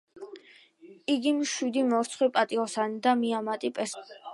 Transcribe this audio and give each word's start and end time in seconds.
იგი 1.15 1.35
მშვიდი, 1.41 1.85
მორცხვი, 1.93 2.33
პატიოსანი 2.41 3.03
და 3.09 3.19
მიამიტი 3.23 3.77
პერსონაჟია. 3.79 4.25